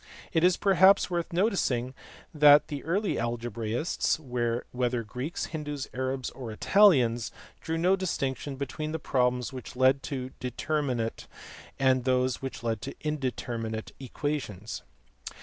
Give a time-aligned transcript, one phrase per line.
[0.33, 1.93] It is perhaps worth noticing
[2.33, 7.31] that the early algebraists, whether Greeks, Hindoos, Arabs, or Italians,
[7.61, 11.27] drew no distinction between the problems which led to determinate
[11.77, 14.81] and those which led to indeterminate equations.